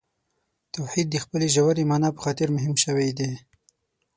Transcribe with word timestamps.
توحید 0.73 1.07
د 1.11 1.15
خپلې 1.23 1.47
ژورې 1.55 1.83
معنا 1.91 2.09
په 2.13 2.19
خاطر 2.25 2.47
مهم 2.55 2.75
شوی 2.83 3.09
دی. 3.19 3.31